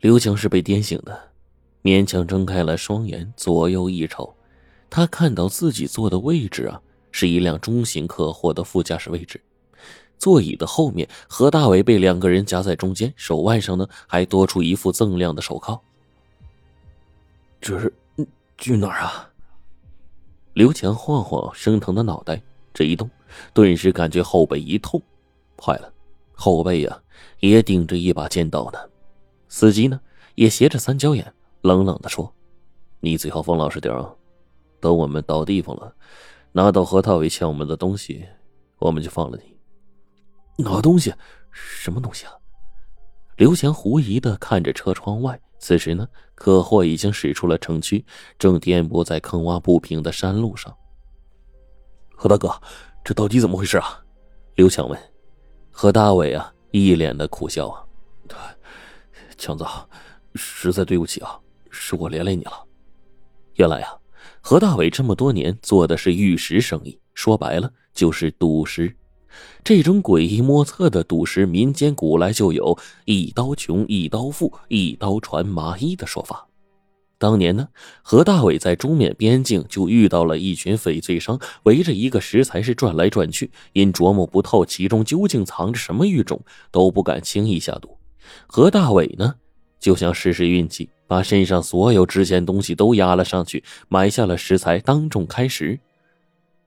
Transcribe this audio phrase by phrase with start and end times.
[0.00, 1.28] 刘强是被颠醒的，
[1.82, 4.34] 勉强睁开了双眼，左右一瞅，
[4.88, 6.80] 他看到自己坐的位置啊，
[7.12, 9.38] 是一辆中型客货的副驾驶位置，
[10.16, 15.78] 座椅的后面，何大伟被两个人夹在中间，手腕上呢还多出一副锃亮的手铐。
[17.60, 17.92] 这是
[18.56, 19.28] 去哪儿啊？
[20.54, 22.40] 刘强晃晃生疼的脑袋，
[22.72, 23.08] 这一动，
[23.52, 25.00] 顿时感觉后背一痛，
[25.62, 25.92] 坏了，
[26.32, 27.02] 后背呀
[27.40, 28.78] 也顶着一把尖刀呢。
[29.50, 30.00] 司机呢，
[30.36, 32.32] 也斜着三角眼，冷冷的说
[33.00, 34.14] ：“你最好放老实点啊！
[34.80, 35.92] 等我们到地方了，
[36.52, 38.24] 拿到何大伟欠我们的东西，
[38.78, 39.58] 我们就放了你。”
[40.64, 41.12] 拿东西？
[41.50, 42.32] 什么东西啊？
[43.36, 45.38] 刘强狐疑的看着车窗外。
[45.58, 48.06] 此时呢，客货已经驶出了城区，
[48.38, 50.74] 正颠簸在坑洼不平的山路上。
[52.14, 52.48] 何大哥，
[53.02, 54.00] 这到底怎么回事啊？
[54.54, 54.98] 刘强问。
[55.72, 57.84] 何大伟啊，一脸的苦笑啊。
[59.40, 59.64] 强子，
[60.34, 61.38] 实在对不起啊，
[61.70, 62.52] 是我连累你了。
[63.54, 63.96] 原来啊，
[64.42, 68.94] 何大伟这么多年做的是玉石生意，说白了就是赌石。
[69.64, 76.46] 这种诡异莫测的赌石，民间古来就有一刀穷、一刀富、一刀传麻衣的说法。
[77.16, 77.68] 当年呢，
[78.02, 87.96] 何大伟在中缅边境就遇到了一群翡翠商，围着一个石材是转来转去，因琢磨不透其中究竟藏着什么玉种，都不敢轻易下赌。
[88.46, 89.34] 何大伟呢，
[89.78, 95.78] 就想试试运气，把身上所有值钱东西都押了上去，买下了石材，当众开石。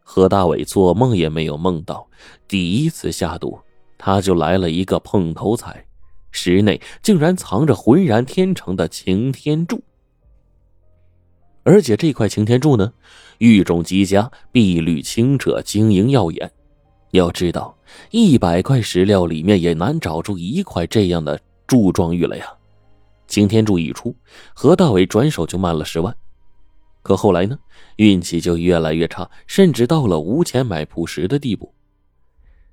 [0.04, 2.08] 何大伟做梦也没有梦到，
[2.48, 3.58] 第一次下赌，
[3.98, 5.86] 他就来了一个碰头彩，
[6.32, 9.82] 石内竟然藏着浑然天成的擎天柱，
[11.64, 12.92] 而且这块擎天柱呢，
[13.38, 16.52] 玉种极佳，碧绿清澈，晶莹耀眼。
[17.14, 17.76] 要知道，
[18.10, 21.40] 一百块石料里面也难找出一块这样的。
[21.66, 22.46] 柱状玉来呀！
[23.26, 24.16] 擎天柱一出，
[24.54, 26.16] 何大伟转手就卖了十万。
[27.02, 27.58] 可后来呢，
[27.96, 31.74] 运气就越来越差，甚至到了无钱买朴石的地步。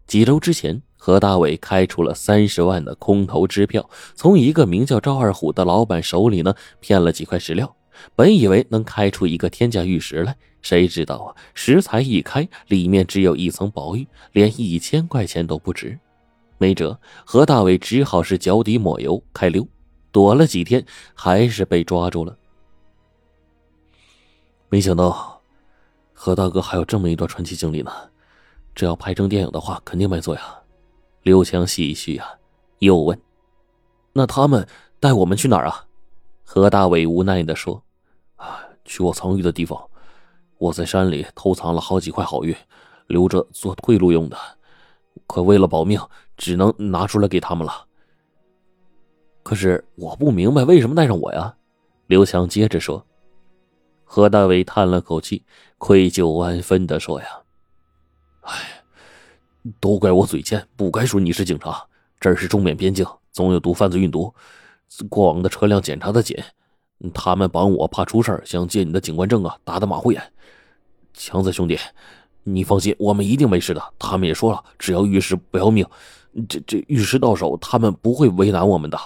[0.07, 7.75] 几周之前，何大伟开出了三十万的空头支票，从一个名叫赵二虎的老板手里呢骗了几块石料，
[8.15, 15.99] 本以为能开出一个天价玉石来，谁知道啊，石材一开，里面只有一层薄玉，连一千块钱都不值。
[16.59, 19.67] 没辙，何大伟只好是脚底抹油开溜，
[20.13, 20.85] 躲了几天，
[21.15, 22.37] 还是被抓住了。
[24.69, 25.41] 没想到，
[26.13, 27.91] 何大哥还有这么一段传奇经历呢。
[28.75, 30.43] 这要拍成电影的话，肯定卖座呀。
[31.23, 32.29] 刘强唏嘘啊，
[32.79, 33.21] 又问
[34.15, 34.67] ：“那他们
[35.01, 35.85] 带我们去哪儿啊？”
[36.45, 37.83] 何大伟无奈的说：“，
[38.85, 39.81] 去我藏玉的地方。
[40.59, 42.57] 我在山里偷藏了好几块好玉，
[43.07, 44.37] 留着做退路用的。
[45.27, 46.01] 可为了保命。”
[46.41, 47.85] 只能拿出来给他们了。
[49.43, 51.55] 可是我不明白为什么带上我呀？
[52.07, 53.05] 刘强接着说。
[54.05, 55.45] 何大伟叹了口气，
[55.77, 57.27] 愧疚万分的说：“呀，
[58.41, 58.83] 哎，
[59.79, 61.87] 都怪我嘴贱，不该说你是警察。
[62.19, 64.35] 这儿是中缅边境，总有毒贩子运毒，
[65.11, 66.35] 过往的车辆检查的紧。
[67.15, 70.23] 他们帮我怕出事想借你的警官证啊，打打马虎眼。
[71.15, 71.79] 强子兄弟，
[72.43, 73.83] 你放心，我们一定没事的。
[73.99, 75.87] 他们也说了，只要玉石不要命。”
[76.49, 78.97] 这这玉石到手，他们不会为难我们的。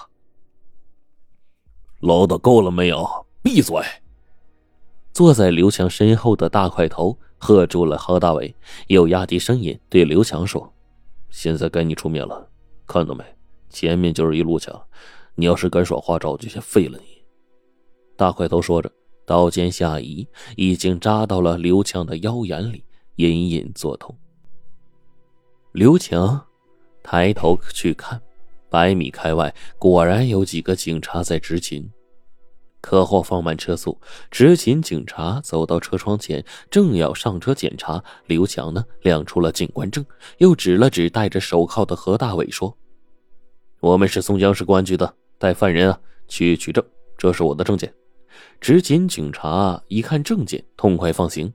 [2.01, 3.25] 唠叨够了没有？
[3.41, 3.81] 闭嘴！
[5.11, 8.53] 坐在刘强身后的大块头喝住了何大伟，
[8.87, 10.71] 又压低声音对刘强说
[11.31, 12.47] ：“现在该你出面了，
[12.85, 13.23] 看到没？
[13.69, 14.79] 前面就是一路墙，
[15.33, 17.14] 你要是敢耍花招，就先废了你。”
[18.15, 18.91] 大块头说着，
[19.25, 22.83] 刀尖下移，已经扎到了刘强的腰眼里，
[23.15, 24.17] 隐隐作痛。
[25.71, 26.41] 刘强。
[27.07, 28.19] 抬头去看，
[28.67, 31.87] 百米开外果然有几个警察在执勤。
[32.81, 34.01] 客货放慢车速，
[34.31, 38.03] 执勤警察走到车窗前，正要上车检查。
[38.25, 40.03] 刘强呢，亮出了警官证，
[40.39, 42.75] 又指了指戴着手铐的何大伟，说
[43.81, 46.83] ：“我们是松江市公安局的，带犯人啊去取证，
[47.19, 47.93] 这是我的证件。”
[48.59, 51.53] 执勤警察一看证件，痛快放行。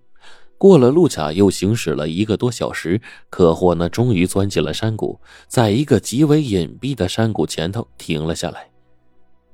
[0.59, 3.01] 过了路卡，又行驶了一个多小时，
[3.31, 5.19] 可货呢，终于钻进了山谷，
[5.49, 8.69] 在一个极为隐蔽的山谷前头停了下来。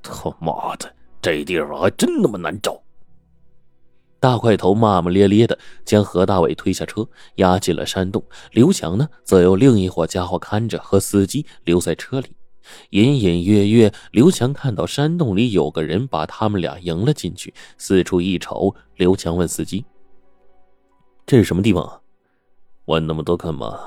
[0.03, 2.81] 他妈的，这地方还真那么难找！
[4.19, 8.21] 大块头骂骂咧咧的将何大伟推下车，押进了山洞。
[8.51, 12.27] 刘强呢，则由另一伙家伙看着，和司机留在车里。
[12.91, 17.53] 隐隐约约，刘强看到山洞里有个人把他们俩迎了进去。
[17.77, 19.85] 四处一瞅，刘强问司机。
[21.25, 22.01] 这是什么地方啊？
[22.85, 23.79] 问那么多干嘛？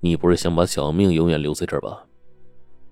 [0.00, 2.06] 你不是想把小命永远留在这儿吧？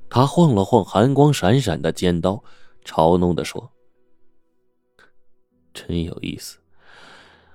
[0.09, 2.43] 他晃了晃寒光闪闪的尖刀，
[2.85, 3.71] 嘲弄的说
[5.73, 6.59] ：“真有意思，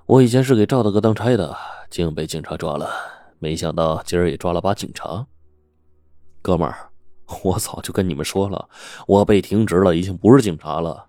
[0.08, 1.56] 我以前是给赵大哥当差的，
[1.90, 2.90] 竟被警察抓了。
[3.38, 5.28] 没想到今儿也抓了把警察。
[6.42, 6.90] 哥们儿，
[7.44, 8.70] 我早就跟你们说了，
[9.06, 11.08] 我被停职了，已经不是警察了。”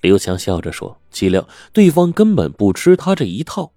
[0.00, 3.72] 刘强笑着说：“岂料对方根本不吃他这一套，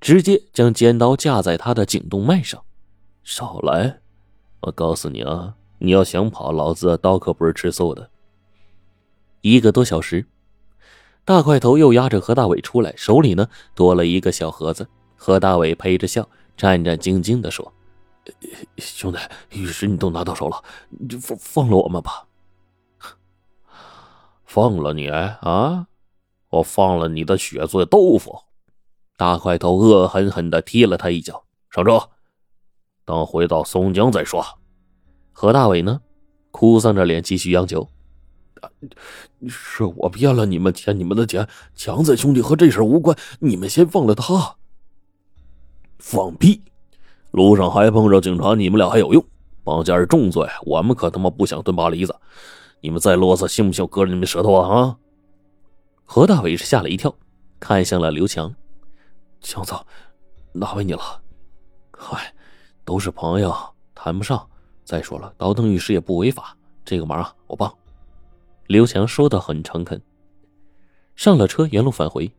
[0.00, 2.62] 直接将尖刀架在他的颈动脉上。
[3.22, 4.00] 少来！
[4.60, 8.10] 我告诉你啊，你要想跑，老子的刀可不是吃素的。”
[9.40, 10.26] 一个多小时，
[11.24, 14.88] 大块头又押着何大伟出来，手里呢多了一个小盒子。
[15.16, 17.72] 何大伟陪着笑，战战兢兢的说
[18.78, 19.18] ：“兄弟，
[19.50, 20.62] 玉石你都拿到手了，
[21.08, 22.26] 就放放了我们吧。”
[24.44, 25.88] 放了你啊！
[26.50, 28.42] 我放了你的血做豆腐！
[29.16, 32.10] 大块头恶狠狠的踢了他一脚，上车，
[33.04, 34.44] 等回到松江再说。
[35.32, 36.00] 何大伟呢，
[36.52, 37.88] 哭丧着脸继续央求
[39.48, 41.48] ：“是我骗了你们，欠你们的钱。
[41.74, 44.56] 强子兄弟和这事无关，你们先放了他。”
[45.98, 46.62] 放屁！
[47.34, 49.24] 路上还碰着警察，你们俩还有用？
[49.64, 52.14] 绑架是重罪，我们可他妈不想蹲巴黎子。
[52.80, 54.68] 你们再啰嗦，信不信我割了你们舌头啊？
[54.68, 54.96] 啊！
[56.04, 57.12] 何大伟是吓了一跳，
[57.58, 58.54] 看向了刘强，
[59.40, 59.74] 强子，
[60.52, 61.00] 难为你了。
[61.90, 62.32] 嗨，
[62.84, 63.52] 都是朋友，
[63.96, 64.48] 谈不上。
[64.84, 67.68] 再说了，倒腾玉石也不违法，这个忙啊，我帮。
[68.68, 70.00] 刘强说的很诚恳。
[71.16, 72.32] 上了车，原路返回。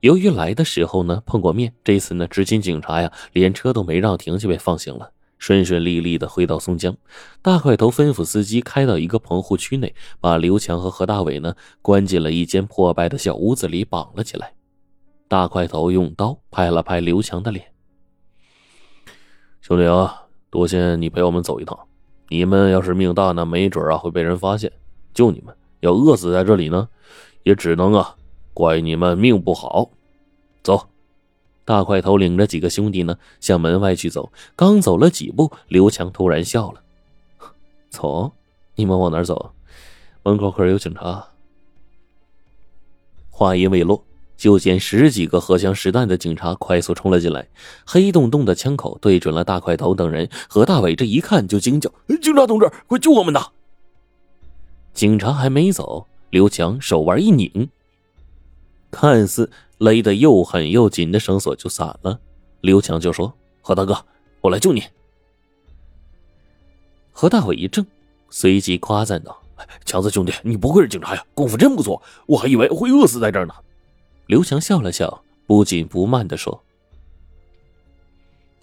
[0.00, 5.12] 由于来的时候呢碰过面，这次呢执勤警察呀连车都没让停就被放行了。
[5.38, 6.94] 顺顺利利的回到松江，
[7.40, 14.52] 大块头吩咐司机开到一个棚户区内，把刘强和何大伟呢关进了一间破败的小屋子里，绑了起来。
[15.28, 17.64] 大块头用刀拍了拍刘强的脸
[19.62, 21.78] ：“兄弟啊，多谢你陪我们走一趟。
[22.28, 24.70] 你们要是命大呢，没准啊会被人发现，
[25.14, 26.86] 就你们；要饿死在这里呢，
[27.44, 28.14] 也只能啊
[28.52, 29.90] 怪你们命不好。
[30.62, 30.88] 走。”
[31.64, 34.32] 大块头领着几个兄弟呢，向门外去走。
[34.56, 36.82] 刚走了几步，刘强突然笑了
[37.90, 38.32] ：“走，
[38.74, 39.52] 你们往哪走？
[40.24, 41.28] 门口可是有警察。”
[43.30, 44.04] 话音未落，
[44.36, 47.46] 就见十几个荷枪实弹的警察快速冲了进来，
[47.86, 50.28] 黑洞洞的枪口对准了大块头等人。
[50.48, 53.46] 何大伟这一看就惊叫：“警察同志，快救我们呐！”
[54.92, 57.70] 警察还没走，刘强手腕一拧，
[58.90, 59.50] 看似……
[59.80, 62.20] 勒得又狠又紧的绳索就散了，
[62.60, 63.32] 刘强就说
[63.62, 63.96] ：“何大哥，
[64.42, 64.84] 我来救你。”
[67.12, 67.86] 何大伟一怔，
[68.28, 69.42] 随即夸赞道
[69.86, 73.54] ：“强子兄弟，你不愧是警察呀，功夫真不错，我还以为会饿死在这儿呢。”
[74.28, 76.62] 刘强笑了笑，不紧不慢的说：“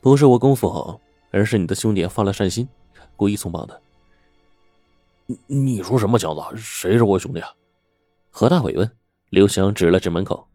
[0.01, 1.01] 不是我功夫好，
[1.31, 2.69] 而是你的兄弟发了善心，
[3.15, 3.81] 故意松绑的。
[5.25, 6.41] ”“你你说什么，强子？
[6.55, 7.49] 谁是我兄弟啊？”
[8.29, 8.91] 何大伟问。
[9.29, 10.47] 刘翔指了指门口。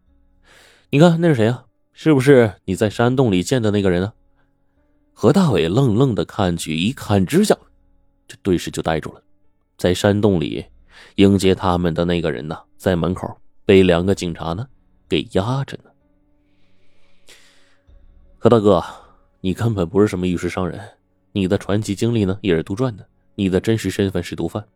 [0.90, 1.66] 你看那是谁啊？
[1.92, 4.14] 是不是你在山洞里见的那个人啊？
[5.12, 7.56] 何大伟愣愣的看去，一看之下，
[8.26, 9.22] 这顿时就呆住了。
[9.76, 10.64] 在山洞里
[11.16, 13.36] 迎接他们的那个人呢，在门口
[13.66, 14.66] 被两个警察呢
[15.08, 15.90] 给压着呢。
[18.38, 18.82] 何大哥，
[19.42, 20.80] 你根本不是什么玉石商人，
[21.32, 24.66] 你的传奇经历呢也是杜撰的，你的真实身份是毒贩。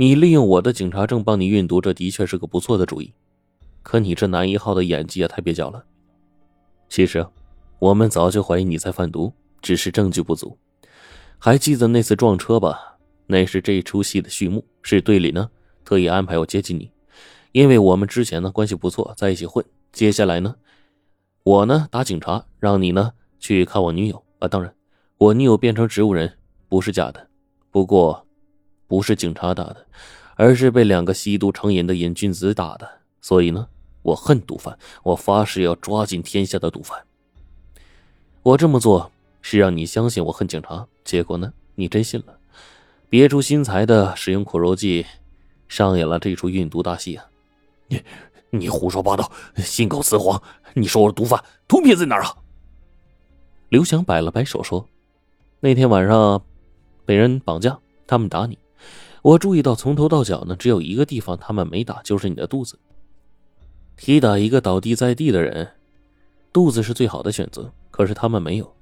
[0.00, 3.12] 你利用我的警察证帮你运毒，这的确是个不错的主意。
[3.82, 5.84] 可你这男一号的演技也太蹩脚了。
[6.88, 7.26] 其实，
[7.78, 9.30] 我们早就怀疑你在贩毒，
[9.60, 10.56] 只是证据不足。
[11.38, 12.96] 还记得那次撞车吧？
[13.26, 15.50] 那是这出戏的序幕，是队里呢
[15.84, 16.90] 特意安排我接近你，
[17.52, 19.62] 因为我们之前呢关系不错，在一起混。
[19.92, 20.56] 接下来呢，
[21.42, 24.48] 我呢打警察，让你呢去看我女友啊。
[24.48, 24.74] 当然，
[25.18, 26.38] 我女友变成植物人
[26.70, 27.28] 不是假的，
[27.70, 28.26] 不过
[28.90, 29.86] 不是警察打的，
[30.34, 32.90] 而是被两个吸毒成瘾的瘾君子打的。
[33.20, 33.68] 所以呢，
[34.02, 37.00] 我恨毒贩，我发誓要抓尽天下的毒贩。
[38.42, 42.36] 我这么做是让你相信我恨警察，结果呢，你真信了，
[43.08, 45.06] 别出心裁的使用苦肉计，
[45.68, 47.24] 上演了这出运毒大戏啊！
[47.86, 48.02] 你
[48.50, 50.42] 你胡说八道，信口雌黄！
[50.74, 52.34] 你说我是毒贩，毒品在哪儿啊？
[53.68, 54.88] 刘翔摆了摆手说
[55.60, 56.42] ：“那天晚上
[57.04, 57.78] 被人绑架，
[58.08, 58.58] 他们打你，
[59.22, 62.78] 我注意到从头到脚呢，只有一个地方他们没打，就是你的肚子。”
[63.96, 65.72] 踢打一个倒地在地的人，
[66.52, 67.70] 肚子是最好的选择。
[67.90, 68.72] 可是他们没有，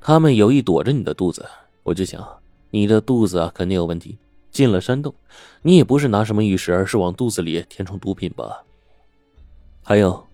[0.00, 1.46] 他们有意躲着你的肚子。
[1.82, 2.22] 我就想，
[2.70, 4.18] 你的肚子啊，肯定有问题。
[4.50, 5.14] 进了山洞，
[5.62, 8.64] 你也不是拿什么玉石，而是往肚子里填充毒品吧？
[9.82, 10.26] 还有，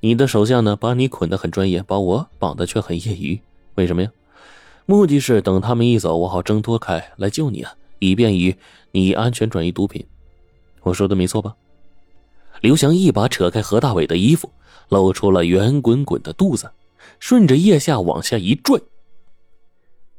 [0.00, 3.40] 你的手下呢，把你捆得很专业，把我绑的却很业余。
[3.76, 4.10] 为什么呀？
[4.84, 8.56] 目的是等他们一走，我好挣脱开来救你啊，以便于
[8.92, 10.06] 你安全转移毒品。
[10.82, 11.54] 我说的没错吧？
[12.60, 14.50] 刘翔一把扯开何大伟的衣服，
[14.88, 16.70] 露出了圆滚滚的肚子，
[17.18, 18.80] 顺着腋下往下一拽。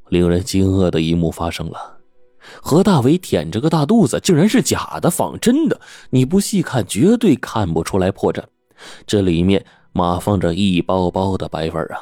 [0.09, 1.97] 令人惊愕的一幕发生了：
[2.61, 5.79] 何大伟舔着个大肚子，竟然是假的，仿真的。
[6.11, 8.43] 你不细看，绝对看不出来破绽。
[9.05, 11.97] 这里面码放着一包包的白粉啊！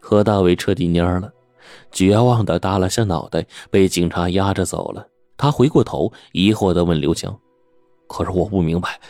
[0.00, 1.30] 何大伟彻底蔫了，
[1.92, 5.06] 绝望的耷拉下脑袋，被警察压着走了。
[5.36, 7.36] 他回过头，疑惑的问刘强。
[8.06, 9.00] 可是我不明白，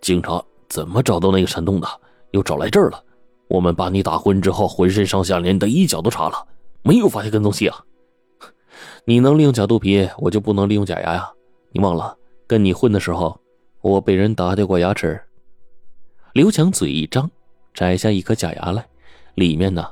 [0.00, 1.88] 警察怎么找到那个山洞的，
[2.32, 3.02] 又找来这儿了？
[3.48, 6.46] 我们把你打昏之后，浑身上下连你的衣角都查了，
[6.82, 7.82] 没有发现跟踪器啊！
[9.06, 11.30] 你能利用假肚皮，我就不能利用假牙呀？
[11.72, 12.14] 你忘了，
[12.46, 13.40] 跟你混的时候，
[13.80, 15.18] 我被人打掉过牙齿。
[16.34, 17.30] 刘强嘴一张，
[17.72, 18.86] 摘下一颗假牙来，
[19.34, 19.88] 里面呢，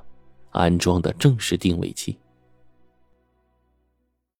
[0.56, 2.16] 安装的正是定位器。